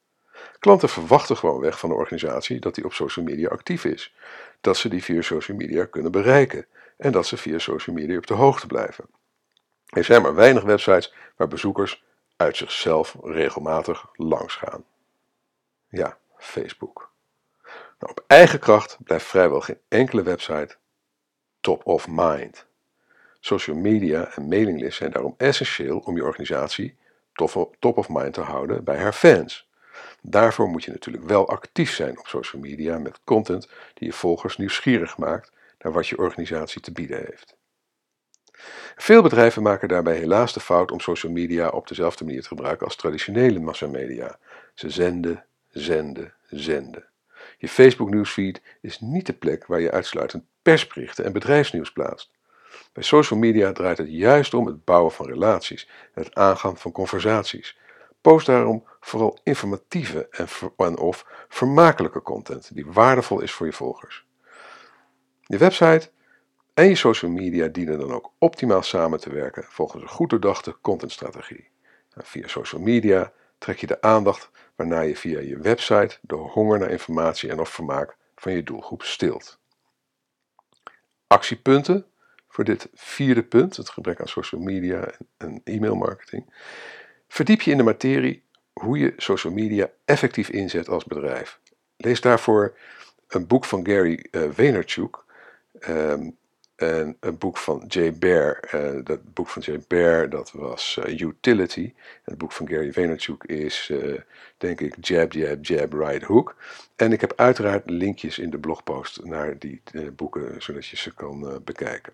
Klanten 0.59 0.89
verwachten 0.89 1.37
gewoon 1.37 1.59
weg 1.59 1.79
van 1.79 1.89
de 1.89 1.95
organisatie 1.95 2.59
dat 2.59 2.75
die 2.75 2.85
op 2.85 2.93
social 2.93 3.25
media 3.25 3.49
actief 3.49 3.85
is, 3.85 4.15
dat 4.61 4.77
ze 4.77 4.89
die 4.89 5.03
via 5.03 5.21
social 5.21 5.57
media 5.57 5.85
kunnen 5.85 6.11
bereiken 6.11 6.65
en 6.97 7.11
dat 7.11 7.25
ze 7.25 7.37
via 7.37 7.59
social 7.59 7.95
media 7.95 8.17
op 8.17 8.27
de 8.27 8.33
hoogte 8.33 8.67
blijven. 8.67 9.05
Er 9.85 10.03
zijn 10.03 10.21
maar 10.21 10.35
weinig 10.35 10.63
websites 10.63 11.13
waar 11.35 11.47
bezoekers 11.47 12.03
uit 12.35 12.57
zichzelf 12.57 13.15
regelmatig 13.21 14.05
langs 14.13 14.55
gaan. 14.55 14.85
Ja, 15.89 16.17
Facebook. 16.37 17.11
Nou, 17.99 18.11
op 18.11 18.23
eigen 18.27 18.59
kracht 18.59 18.97
blijft 19.03 19.25
vrijwel 19.25 19.61
geen 19.61 19.79
enkele 19.87 20.23
website 20.23 20.75
top 21.61 21.85
of 21.85 22.07
mind. 22.07 22.65
Social 23.39 23.75
media 23.75 24.35
en 24.35 24.47
mailinglists 24.47 24.97
zijn 24.97 25.11
daarom 25.11 25.33
essentieel 25.37 25.97
om 25.97 26.15
je 26.15 26.23
organisatie 26.23 26.97
top 27.79 27.97
of 27.97 28.09
mind 28.09 28.33
te 28.33 28.41
houden 28.41 28.83
bij 28.83 28.97
haar 28.97 29.13
fans. 29.13 29.69
Daarvoor 30.21 30.67
moet 30.67 30.83
je 30.83 30.91
natuurlijk 30.91 31.25
wel 31.25 31.47
actief 31.47 31.93
zijn 31.93 32.19
op 32.19 32.27
social 32.27 32.61
media 32.61 32.97
met 32.97 33.19
content 33.23 33.69
die 33.93 34.07
je 34.07 34.13
volgers 34.13 34.57
nieuwsgierig 34.57 35.17
maakt 35.17 35.51
naar 35.79 35.93
wat 35.93 36.07
je 36.07 36.17
organisatie 36.17 36.81
te 36.81 36.91
bieden 36.91 37.17
heeft. 37.17 37.57
Veel 38.95 39.21
bedrijven 39.21 39.63
maken 39.63 39.87
daarbij 39.87 40.17
helaas 40.17 40.53
de 40.53 40.59
fout 40.59 40.91
om 40.91 40.99
social 40.99 41.31
media 41.31 41.69
op 41.69 41.87
dezelfde 41.87 42.25
manier 42.25 42.41
te 42.41 42.47
gebruiken 42.47 42.85
als 42.85 42.95
traditionele 42.95 43.59
massamedia. 43.59 44.39
Ze 44.73 44.89
zenden, 44.89 45.45
zenden, 45.69 46.33
zenden. 46.49 47.05
Je 47.57 47.69
Facebook 47.69 48.09
newsfeed 48.09 48.61
is 48.81 48.99
niet 48.99 49.25
de 49.25 49.33
plek 49.33 49.65
waar 49.65 49.79
je 49.79 49.91
uitsluitend 49.91 50.43
persberichten 50.61 51.25
en 51.25 51.33
bedrijfsnieuws 51.33 51.91
plaatst. 51.91 52.31
Bij 52.93 53.03
social 53.03 53.39
media 53.39 53.71
draait 53.71 53.97
het 53.97 54.11
juist 54.11 54.53
om 54.53 54.65
het 54.65 54.85
bouwen 54.85 55.11
van 55.11 55.25
relaties 55.25 55.89
en 56.13 56.23
het 56.23 56.35
aangaan 56.35 56.77
van 56.77 56.91
conversaties. 56.91 57.77
Post 58.21 58.45
daarom 58.45 58.83
vooral 58.99 59.39
informatieve 59.43 60.27
en, 60.77 60.97
of 60.97 61.25
vermakelijke 61.47 62.21
content 62.21 62.75
die 62.75 62.85
waardevol 62.85 63.41
is 63.41 63.51
voor 63.51 63.65
je 63.65 63.73
volgers. 63.73 64.25
Je 65.41 65.57
website 65.57 66.11
en 66.73 66.87
je 66.87 66.95
social 66.95 67.31
media 67.31 67.67
dienen 67.67 67.99
dan 67.99 68.11
ook 68.11 68.31
optimaal 68.37 68.81
samen 68.81 69.19
te 69.19 69.33
werken 69.33 69.65
volgens 69.67 70.01
een 70.01 70.09
goed 70.09 70.29
doordachte 70.29 70.77
contentstrategie. 70.81 71.69
via 72.15 72.47
social 72.47 72.81
media 72.81 73.31
trek 73.57 73.77
je 73.77 73.87
de 73.87 74.01
aandacht 74.01 74.49
waarna 74.75 74.99
je 74.99 75.15
via 75.15 75.39
je 75.39 75.57
website 75.57 76.17
de 76.21 76.35
honger 76.35 76.79
naar 76.79 76.89
informatie 76.89 77.49
en 77.49 77.59
of 77.59 77.69
vermaak 77.69 78.17
van 78.35 78.51
je 78.51 78.63
doelgroep 78.63 79.03
stilt. 79.03 79.59
Actiepunten 81.27 82.05
voor 82.49 82.63
dit 82.63 82.89
vierde 82.93 83.43
punt, 83.43 83.77
het 83.77 83.89
gebrek 83.89 84.19
aan 84.19 84.27
social 84.27 84.61
media 84.61 85.11
en 85.37 85.61
e-mailmarketing. 85.63 86.53
Verdiep 87.27 87.61
je 87.61 87.71
in 87.71 87.77
de 87.77 87.83
materie 87.83 88.43
hoe 88.73 88.97
je 88.97 89.13
social 89.17 89.53
media 89.53 89.89
effectief 90.05 90.49
inzet 90.49 90.89
als 90.89 91.05
bedrijf. 91.05 91.59
Lees 91.97 92.21
daarvoor 92.21 92.77
een 93.27 93.47
boek 93.47 93.65
van 93.65 93.85
Gary 93.85 94.25
uh, 94.31 94.43
Vaynerchuk 94.51 95.17
um, 95.89 96.37
en 96.75 97.17
een 97.19 97.37
boek 97.37 97.57
van 97.57 97.83
Jay 97.87 98.13
Bear. 98.13 98.69
Uh, 98.75 99.03
dat 99.03 99.33
boek 99.33 99.47
van 99.47 99.61
Jay 99.61 99.83
Bear 99.87 100.29
dat 100.29 100.51
was 100.51 100.99
uh, 101.05 101.19
Utility. 101.19 101.93
Het 102.23 102.37
boek 102.37 102.51
van 102.51 102.67
Gary 102.67 102.93
Vaynerchuk 102.93 103.43
is, 103.43 103.91
denk 104.57 104.81
ik, 104.81 104.95
Jab, 105.05 105.31
Jab, 105.31 105.65
Jab, 105.65 105.93
Right 105.93 106.23
Hook. 106.23 106.55
En 106.95 107.11
ik 107.11 107.21
heb 107.21 107.33
uiteraard 107.35 107.89
linkjes 107.89 108.39
in 108.39 108.49
de 108.49 108.57
blogpost 108.57 109.23
naar 109.23 109.57
die 109.57 109.81
boeken, 110.15 110.61
zodat 110.61 110.85
je 110.85 110.97
ze 110.97 111.13
kan 111.13 111.61
bekijken. 111.63 112.13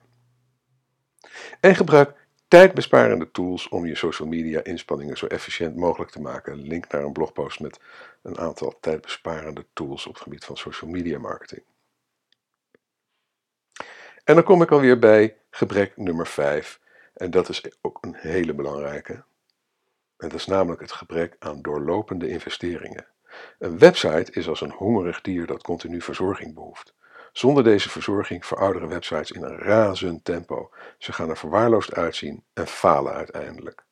En 1.59 1.75
gebruik 1.75 2.27
tijdbesparende 2.47 3.31
tools 3.31 3.67
om 3.69 3.85
je 3.85 3.95
social 3.95 4.27
media 4.27 4.63
inspanningen 4.63 5.17
zo 5.17 5.25
efficiënt 5.25 5.75
mogelijk 5.75 6.11
te 6.11 6.21
maken. 6.21 6.61
Link 6.61 6.91
naar 6.91 7.03
een 7.03 7.13
blogpost 7.13 7.59
met 7.59 7.79
een 8.21 8.37
aantal 8.37 8.77
tijdbesparende 8.79 9.65
tools 9.73 10.07
op 10.07 10.13
het 10.13 10.23
gebied 10.23 10.45
van 10.45 10.57
social 10.57 10.89
media 10.89 11.19
marketing. 11.19 11.63
En 14.23 14.35
dan 14.35 14.43
kom 14.43 14.61
ik 14.61 14.71
alweer 14.71 14.99
bij 14.99 15.37
gebrek 15.49 15.97
nummer 15.97 16.27
5. 16.27 16.79
En 17.13 17.31
dat 17.31 17.49
is 17.49 17.63
ook 17.81 17.97
een 18.01 18.15
hele 18.15 18.53
belangrijke. 18.53 19.13
En 20.17 20.29
dat 20.29 20.33
is 20.33 20.45
namelijk 20.45 20.81
het 20.81 20.91
gebrek 20.91 21.35
aan 21.39 21.61
doorlopende 21.61 22.29
investeringen. 22.29 23.07
Een 23.59 23.79
website 23.79 24.31
is 24.31 24.47
als 24.47 24.61
een 24.61 24.71
hongerig 24.71 25.21
dier 25.21 25.45
dat 25.45 25.63
continu 25.63 26.01
verzorging 26.01 26.53
behoeft. 26.53 26.93
Zonder 27.37 27.63
deze 27.63 27.89
verzorging 27.89 28.45
verouderen 28.45 28.87
websites 28.87 29.31
in 29.31 29.43
een 29.43 29.57
razend 29.57 30.23
tempo. 30.25 30.69
Ze 30.97 31.13
gaan 31.13 31.29
er 31.29 31.37
verwaarloosd 31.37 31.93
uitzien 31.93 32.43
en 32.53 32.67
falen 32.67 33.13
uiteindelijk. 33.13 33.83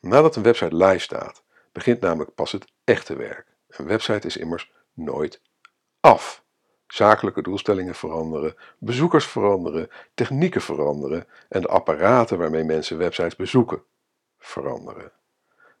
Nadat 0.00 0.36
een 0.36 0.42
website 0.42 0.76
live 0.76 0.98
staat, 0.98 1.42
begint 1.72 2.00
namelijk 2.00 2.34
pas 2.34 2.52
het 2.52 2.64
echte 2.84 3.16
werk. 3.16 3.46
Een 3.68 3.86
website 3.86 4.26
is 4.26 4.36
immers 4.36 4.72
nooit 4.92 5.40
af. 6.00 6.44
Zakelijke 6.86 7.42
doelstellingen 7.42 7.94
veranderen, 7.94 8.54
bezoekers 8.78 9.26
veranderen, 9.26 9.88
technieken 10.14 10.60
veranderen 10.60 11.26
en 11.48 11.60
de 11.60 11.68
apparaten 11.68 12.38
waarmee 12.38 12.64
mensen 12.64 12.98
websites 12.98 13.36
bezoeken 13.36 13.82
veranderen. 14.38 15.12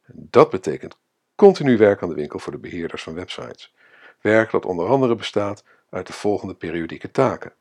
Dat 0.06 0.50
betekent 0.50 0.96
continu 1.34 1.76
werk 1.76 2.02
aan 2.02 2.08
de 2.08 2.14
winkel 2.14 2.38
voor 2.38 2.52
de 2.52 2.58
beheerders 2.58 3.02
van 3.02 3.14
websites. 3.14 3.74
Werk 4.20 4.50
dat 4.50 4.66
onder 4.66 4.86
andere 4.86 5.14
bestaat 5.14 5.64
uit 5.94 6.06
de 6.06 6.12
volgende 6.12 6.54
periodieke 6.54 7.10
taken. 7.10 7.52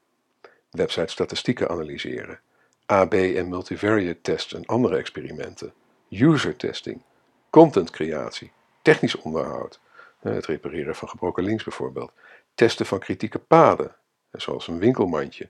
Website 0.70 1.12
statistieken 1.12 1.70
analyseren, 1.70 2.40
AB 2.86 3.14
en 3.14 3.50
multivariate 3.50 4.22
tests 4.22 4.54
en 4.54 4.66
andere 4.66 4.98
experimenten, 4.98 5.74
user 6.10 6.56
testing, 6.56 7.02
content 7.50 7.90
creatie, 7.90 8.52
technisch 8.82 9.16
onderhoud, 9.16 9.80
het 10.20 10.46
repareren 10.46 10.96
van 10.96 11.10
gebroken 11.10 11.44
links 11.44 11.64
bijvoorbeeld, 11.64 12.12
testen 12.56 12.86
van 12.86 13.00
kritieke 13.00 13.40
paden, 13.40 13.96
zoals 14.32 14.68
een 14.68 14.80
winkelmandje, 14.80 15.50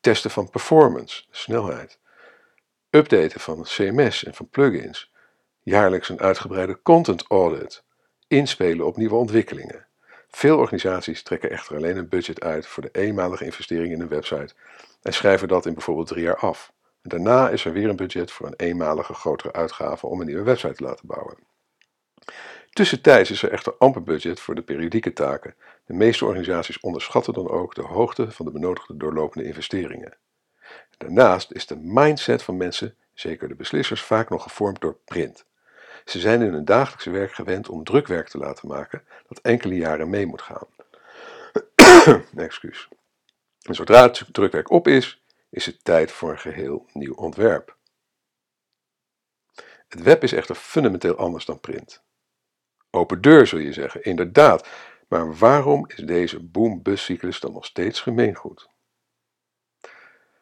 testen 0.00 0.30
van 0.30 0.50
performance, 0.50 1.24
snelheid, 1.30 1.98
updaten 2.90 3.40
van 3.40 3.62
CMS 3.62 4.24
en 4.24 4.34
van 4.34 4.48
plugins, 4.48 5.12
jaarlijks 5.62 6.08
een 6.08 6.20
uitgebreide 6.20 6.82
content 6.82 7.24
audit, 7.28 7.84
inspelen 8.28 8.86
op 8.86 8.96
nieuwe 8.96 9.14
ontwikkelingen, 9.14 9.86
veel 10.36 10.58
organisaties 10.58 11.22
trekken 11.22 11.50
echter 11.50 11.76
alleen 11.76 11.96
een 11.96 12.08
budget 12.08 12.40
uit 12.40 12.66
voor 12.66 12.82
de 12.82 12.88
eenmalige 12.92 13.44
investering 13.44 13.92
in 13.92 14.00
een 14.00 14.08
website 14.08 14.54
en 15.02 15.12
schrijven 15.12 15.48
dat 15.48 15.66
in 15.66 15.74
bijvoorbeeld 15.74 16.06
drie 16.06 16.22
jaar 16.22 16.36
af. 16.36 16.72
daarna 17.02 17.48
is 17.48 17.64
er 17.64 17.72
weer 17.72 17.88
een 17.88 17.96
budget 17.96 18.30
voor 18.30 18.46
een 18.46 18.54
eenmalige 18.56 19.14
grotere 19.14 19.52
uitgave 19.52 20.06
om 20.06 20.20
een 20.20 20.26
nieuwe 20.26 20.42
website 20.42 20.74
te 20.74 20.84
laten 20.84 21.06
bouwen. 21.06 21.38
Tussentijds 22.70 23.30
is 23.30 23.42
er 23.42 23.50
echter 23.50 23.74
amper 23.78 24.02
budget 24.02 24.40
voor 24.40 24.54
de 24.54 24.62
periodieke 24.62 25.12
taken. 25.12 25.54
De 25.84 25.94
meeste 25.94 26.24
organisaties 26.24 26.80
onderschatten 26.80 27.32
dan 27.32 27.48
ook 27.48 27.74
de 27.74 27.82
hoogte 27.82 28.30
van 28.30 28.46
de 28.46 28.52
benodigde 28.52 28.96
doorlopende 28.96 29.48
investeringen. 29.48 30.16
Daarnaast 30.96 31.52
is 31.52 31.66
de 31.66 31.76
mindset 31.76 32.42
van 32.42 32.56
mensen, 32.56 32.96
zeker 33.14 33.48
de 33.48 33.54
beslissers, 33.54 34.02
vaak 34.02 34.30
nog 34.30 34.42
gevormd 34.42 34.80
door 34.80 34.98
print. 35.04 35.46
Ze 36.06 36.20
zijn 36.20 36.42
in 36.42 36.52
hun 36.52 36.64
dagelijkse 36.64 37.10
werk 37.10 37.32
gewend 37.32 37.68
om 37.68 37.84
drukwerk 37.84 38.28
te 38.28 38.38
laten 38.38 38.68
maken 38.68 39.04
dat 39.28 39.38
enkele 39.40 39.74
jaren 39.74 40.10
mee 40.10 40.26
moet 40.26 40.42
gaan. 40.42 40.66
Excuus. 42.36 42.88
En 43.62 43.74
zodra 43.74 44.02
het 44.02 44.24
drukwerk 44.32 44.70
op 44.70 44.88
is, 44.88 45.24
is 45.50 45.66
het 45.66 45.84
tijd 45.84 46.12
voor 46.12 46.30
een 46.30 46.38
geheel 46.38 46.86
nieuw 46.92 47.14
ontwerp. 47.14 47.76
Het 49.88 50.02
web 50.02 50.22
is 50.22 50.32
echter 50.32 50.54
fundamenteel 50.54 51.16
anders 51.16 51.44
dan 51.44 51.60
print. 51.60 52.02
Open 52.90 53.20
deur 53.20 53.46
zul 53.46 53.58
je 53.58 53.72
zeggen, 53.72 54.02
inderdaad, 54.02 54.68
maar 55.08 55.36
waarom 55.36 55.84
is 55.88 56.04
deze 56.04 56.42
boom-bust-cyclus 56.42 57.40
dan 57.40 57.52
nog 57.52 57.64
steeds 57.64 58.00
gemeengoed? 58.00 58.68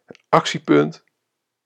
Een 0.06 0.21
actiepunt 0.28 1.04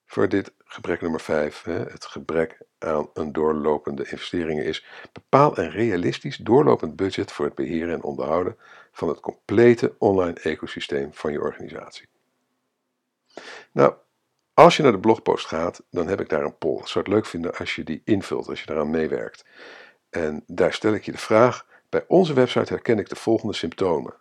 voor 0.09 0.29
dit 0.29 0.53
gebrek 0.65 1.01
nummer 1.01 1.21
5, 1.21 1.63
het 1.65 2.05
gebrek 2.05 2.59
aan 2.79 3.11
een 3.15 3.33
doorlopende 3.33 4.03
investeringen 4.11 4.65
is, 4.65 4.87
bepaal 5.13 5.59
een 5.59 5.71
realistisch 5.71 6.37
doorlopend 6.37 6.97
budget 6.97 7.33
voor 7.33 7.45
het 7.45 7.55
beheren 7.55 7.95
en 7.95 8.03
onderhouden 8.03 8.57
van 8.93 9.09
het 9.09 9.21
complete 9.21 9.95
online 9.99 10.41
ecosysteem 10.41 11.15
van 11.15 11.33
je 11.33 11.41
organisatie. 11.41 12.07
Nou, 13.73 13.95
als 14.55 14.77
je 14.77 14.83
naar 14.83 14.93
de 14.93 14.99
blogpost 14.99 15.47
gaat, 15.47 15.83
dan 15.91 16.09
heb 16.09 16.21
ik 16.21 16.29
daar 16.29 16.45
een 16.45 16.59
poll. 16.59 16.79
Ik 16.79 16.87
zou 16.87 17.05
het 17.05 17.15
leuk 17.15 17.27
vinden 17.27 17.55
als 17.55 17.75
je 17.75 17.85
die 17.85 18.03
invult, 18.05 18.49
als 18.49 18.61
je 18.61 18.67
daaraan 18.67 18.91
meewerkt. 18.91 19.45
En 20.11 20.45
daar 20.47 20.73
stel 20.73 20.95
ik 20.95 21.05
je 21.05 21.13
de 21.13 21.19
vraag: 21.19 21.67
bij 21.89 22.05
onze 22.07 22.33
website 22.33 22.73
herken 22.73 22.99
ik 22.99 23.09
de 23.09 23.17
volgende 23.17 23.55
symptomen: 23.55 24.15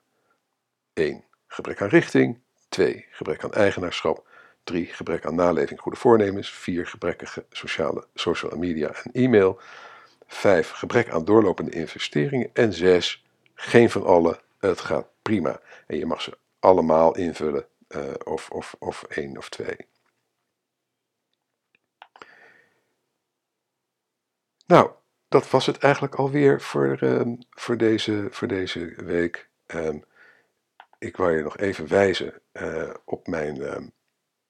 1. 0.93 1.23
Gebrek 1.47 1.81
aan 1.81 1.87
richting. 1.87 2.39
2. 2.69 3.05
Gebrek 3.09 3.43
aan 3.43 3.53
eigenaarschap. 3.53 4.26
3. 4.67 4.85
Gebrek 4.85 5.25
aan 5.25 5.35
naleving 5.35 5.79
goede 5.79 5.97
voornemens. 5.97 6.51
4. 6.51 6.87
Gebrekkige 6.87 7.45
sociale, 7.49 8.07
social 8.13 8.57
media 8.57 8.91
en 9.03 9.11
e-mail. 9.11 9.59
5. 10.27 10.69
Gebrek 10.69 11.09
aan 11.09 11.25
doorlopende 11.25 11.71
investeringen. 11.71 12.49
En 12.53 12.73
6. 12.73 13.25
Geen 13.53 13.89
van 13.89 14.05
alle. 14.05 14.39
Het 14.59 14.79
gaat 14.79 15.07
prima. 15.21 15.59
En 15.87 15.97
je 15.97 16.05
mag 16.05 16.21
ze 16.21 16.37
allemaal 16.59 17.15
invullen, 17.15 17.65
uh, 17.89 18.13
of, 18.23 18.49
of, 18.49 18.75
of 18.79 19.03
één 19.03 19.37
of 19.37 19.49
twee. 19.49 19.77
Nou, 24.65 24.91
dat 25.27 25.49
was 25.49 25.65
het 25.65 25.77
eigenlijk 25.77 26.15
alweer 26.15 26.61
voor, 26.61 26.97
uh, 27.03 27.21
voor, 27.49 27.77
deze, 27.77 28.27
voor 28.31 28.47
deze 28.47 28.93
week. 28.95 29.49
Um, 29.67 30.03
ik 30.99 31.17
wil 31.17 31.29
je 31.29 31.43
nog 31.43 31.57
even 31.57 31.87
wijzen 31.87 32.41
uh, 32.53 32.93
op 33.05 33.27
mijn. 33.27 33.61
Um, 33.61 33.95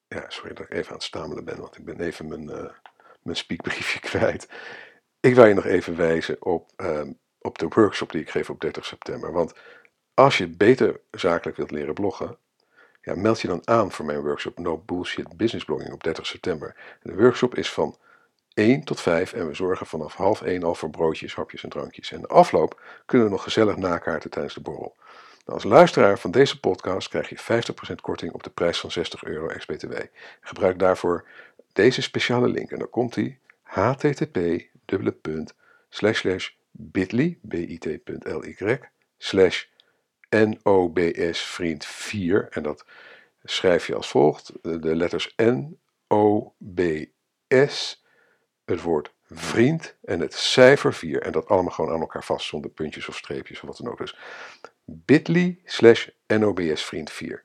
ja, 0.08 0.24
sorry 0.28 0.54
dat 0.54 0.64
ik 0.64 0.72
even 0.72 0.88
aan 0.88 0.94
het 0.94 1.02
stamelen 1.02 1.44
ben, 1.44 1.60
want 1.60 1.76
ik 1.76 1.84
ben 1.84 2.00
even 2.00 2.28
mijn, 2.28 2.42
uh, 2.42 2.70
mijn 3.22 3.36
speakbriefje 3.36 4.00
kwijt. 4.10 4.48
Ik 5.20 5.34
wil 5.34 5.46
je 5.46 5.54
nog 5.54 5.64
even 5.64 5.96
wijzen 5.96 6.44
op, 6.44 6.72
um, 6.76 7.18
op 7.38 7.58
de 7.58 7.68
workshop 7.68 8.12
die 8.12 8.20
ik 8.20 8.30
geef 8.30 8.50
op 8.50 8.60
30 8.60 8.84
september. 8.84 9.32
Want 9.32 9.52
als 10.14 10.38
je 10.38 10.48
beter 10.48 11.00
zakelijk 11.10 11.56
wilt 11.56 11.70
leren 11.70 11.94
bloggen, 11.94 12.38
ja, 13.00 13.14
meld 13.14 13.40
je 13.40 13.48
dan 13.48 13.68
aan 13.68 13.92
voor 13.92 14.04
mijn 14.04 14.22
workshop 14.22 14.58
No 14.58 14.78
Bullshit 14.78 15.36
Business 15.36 15.64
Blogging 15.64 15.92
op 15.92 16.02
30 16.02 16.26
september. 16.26 16.98
de 17.02 17.14
workshop 17.14 17.54
is 17.54 17.72
van 17.72 17.98
1 18.54 18.84
tot 18.84 19.00
5 19.00 19.32
en 19.32 19.46
we 19.46 19.54
zorgen 19.54 19.86
vanaf 19.86 20.14
half 20.14 20.42
1 20.42 20.62
al 20.62 20.74
voor 20.74 20.90
broodjes, 20.90 21.34
hapjes 21.34 21.62
en 21.62 21.68
drankjes. 21.68 22.12
En 22.12 22.20
de 22.20 22.26
afloop 22.26 22.80
kunnen 23.06 23.26
we 23.26 23.32
nog 23.32 23.42
gezellig 23.42 23.76
nakaarten 23.76 24.30
tijdens 24.30 24.54
de 24.54 24.60
borrel. 24.60 24.96
Als 25.48 25.64
luisteraar 25.64 26.18
van 26.18 26.30
deze 26.30 26.60
podcast 26.60 27.08
krijg 27.08 27.28
je 27.28 27.62
50% 27.92 27.94
korting 28.00 28.32
op 28.32 28.42
de 28.42 28.50
prijs 28.50 28.80
van 28.80 28.90
60 28.90 29.24
euro 29.24 29.48
ex-BTW. 29.48 29.94
Gebruik 30.40 30.78
daarvoor 30.78 31.28
deze 31.72 32.02
speciale 32.02 32.48
link 32.48 32.70
en 32.70 32.78
dan 32.78 32.90
komt 32.90 33.14
die 33.14 33.38
http 33.62 34.38
bit.ly 36.70 37.38
bit.ly 37.42 38.80
slash 39.18 39.64
NOBS 40.30 41.40
vriend 41.40 41.84
4 41.84 42.48
en 42.50 42.62
dat 42.62 42.84
schrijf 43.42 43.86
je 43.86 43.94
als 43.94 44.08
volgt 44.08 44.52
de 44.62 44.96
letters 44.96 45.34
N 45.36 45.78
O 46.08 46.54
B 46.74 46.80
S 47.48 48.04
het 48.64 48.82
woord 48.82 49.14
vriend 49.22 49.96
en 50.02 50.20
het 50.20 50.34
cijfer 50.34 50.94
4. 50.94 51.22
En 51.22 51.32
dat 51.32 51.46
allemaal 51.46 51.72
gewoon 51.72 51.94
aan 51.94 52.00
elkaar 52.00 52.24
vast 52.24 52.46
zonder 52.46 52.70
puntjes 52.70 53.08
of 53.08 53.16
streepjes 53.16 53.60
of 53.60 53.68
wat 53.68 53.76
dan 53.76 53.90
ook. 53.90 53.98
Dus 53.98 54.16
bit.ly 54.90 55.60
slash 55.64 56.08
nobsvriend 56.26 57.10
4. 57.10 57.44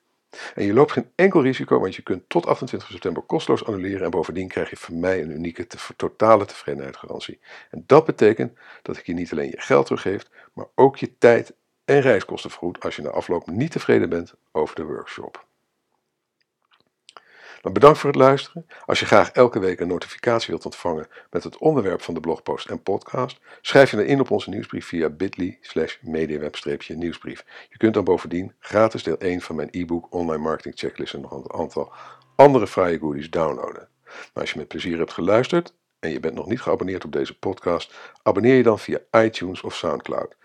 En 0.55 0.65
je 0.65 0.73
loopt 0.73 0.91
geen 0.91 1.11
enkel 1.15 1.41
risico, 1.41 1.79
want 1.79 1.95
je 1.95 2.01
kunt 2.01 2.23
tot 2.27 2.45
28 2.45 2.89
september 2.89 3.23
kosteloos 3.23 3.65
annuleren 3.65 4.03
en 4.03 4.09
bovendien 4.09 4.47
krijg 4.47 4.69
je 4.69 4.77
van 4.77 4.99
mij 4.99 5.21
een 5.21 5.31
unieke 5.31 5.67
totale 5.95 6.45
tevredenheidsgarantie. 6.45 7.39
En 7.69 7.83
dat 7.87 8.05
betekent 8.05 8.57
dat 8.81 8.97
ik 8.97 9.05
je 9.05 9.13
niet 9.13 9.31
alleen 9.31 9.49
je 9.49 9.61
geld 9.61 9.85
teruggeef, 9.85 10.25
maar 10.53 10.65
ook 10.75 10.97
je 10.97 11.17
tijd 11.17 11.53
en 11.85 12.01
reiskosten 12.01 12.49
vergoed 12.49 12.83
als 12.83 12.95
je 12.95 13.01
na 13.01 13.09
afloop 13.09 13.47
niet 13.47 13.71
tevreden 13.71 14.09
bent 14.09 14.33
over 14.51 14.75
de 14.75 14.83
workshop. 14.83 15.45
Maar 17.63 17.71
bedankt 17.71 17.99
voor 17.99 18.09
het 18.09 18.19
luisteren. 18.19 18.65
Als 18.85 18.99
je 18.99 19.05
graag 19.05 19.31
elke 19.31 19.59
week 19.59 19.79
een 19.79 19.87
notificatie 19.87 20.49
wilt 20.49 20.65
ontvangen 20.65 21.07
met 21.29 21.43
het 21.43 21.57
onderwerp 21.57 22.01
van 22.01 22.13
de 22.13 22.19
blogpost 22.19 22.69
en 22.69 22.83
podcast, 22.83 23.39
schrijf 23.61 23.91
je 23.91 23.97
dan 23.97 24.05
in 24.05 24.19
op 24.19 24.31
onze 24.31 24.49
nieuwsbrief 24.49 24.87
via 24.87 25.09
bit.ly 25.09 25.57
slash 25.61 25.97
mediaweb-nieuwsbrief. 26.01 27.45
Je 27.69 27.77
kunt 27.77 27.93
dan 27.93 28.03
bovendien 28.03 28.53
gratis 28.59 29.03
deel 29.03 29.17
1 29.17 29.41
van 29.41 29.55
mijn 29.55 29.67
e-book 29.71 30.07
Online 30.13 30.43
Marketing 30.43 30.77
Checklist 30.77 31.13
en 31.13 31.21
nog 31.21 31.31
een 31.31 31.59
aantal 31.59 31.93
andere 32.35 32.67
fraaie 32.67 32.99
goodies 32.99 33.29
downloaden. 33.29 33.87
Maar 34.05 34.43
als 34.43 34.51
je 34.51 34.59
met 34.59 34.67
plezier 34.67 34.97
hebt 34.97 35.13
geluisterd 35.13 35.73
en 35.99 36.09
je 36.09 36.19
bent 36.19 36.35
nog 36.35 36.47
niet 36.47 36.61
geabonneerd 36.61 37.05
op 37.05 37.11
deze 37.11 37.39
podcast, 37.39 37.93
abonneer 38.23 38.55
je 38.55 38.63
dan 38.63 38.79
via 38.79 38.99
iTunes 39.11 39.61
of 39.61 39.75
Soundcloud. 39.75 40.35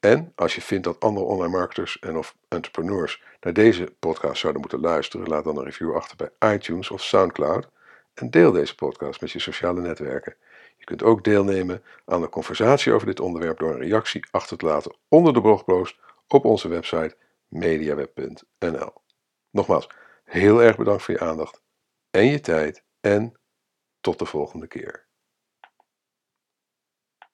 En 0.00 0.32
als 0.34 0.54
je 0.54 0.60
vindt 0.60 0.84
dat 0.84 1.00
andere 1.00 1.26
online 1.26 1.56
marketers 1.56 1.98
en 1.98 2.16
of 2.16 2.36
entrepreneurs 2.48 3.22
naar 3.40 3.52
deze 3.52 3.94
podcast 3.98 4.40
zouden 4.40 4.60
moeten 4.60 4.80
luisteren, 4.80 5.28
laat 5.28 5.44
dan 5.44 5.56
een 5.58 5.64
review 5.64 5.94
achter 5.94 6.16
bij 6.16 6.54
iTunes 6.54 6.90
of 6.90 7.02
SoundCloud 7.02 7.68
en 8.14 8.30
deel 8.30 8.52
deze 8.52 8.74
podcast 8.74 9.20
met 9.20 9.30
je 9.30 9.38
sociale 9.38 9.80
netwerken. 9.80 10.36
Je 10.76 10.84
kunt 10.84 11.02
ook 11.02 11.24
deelnemen 11.24 11.82
aan 12.04 12.20
de 12.20 12.28
conversatie 12.28 12.92
over 12.92 13.06
dit 13.06 13.20
onderwerp 13.20 13.58
door 13.58 13.70
een 13.70 13.80
reactie 13.80 14.26
achter 14.30 14.56
te 14.56 14.66
laten 14.66 14.96
onder 15.08 15.32
de 15.32 15.40
blogpost 15.40 15.98
op 16.26 16.44
onze 16.44 16.68
website 16.68 17.16
mediaweb.nl. 17.48 18.92
Nogmaals, 19.50 19.88
heel 20.24 20.62
erg 20.62 20.76
bedankt 20.76 21.02
voor 21.02 21.14
je 21.14 21.20
aandacht 21.20 21.62
en 22.10 22.26
je 22.26 22.40
tijd 22.40 22.82
en 23.00 23.40
tot 24.00 24.18
de 24.18 24.24
volgende 24.24 24.66
keer. 24.66 25.07